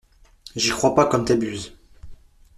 [0.55, 1.73] J'y crois pas comme t'abuses!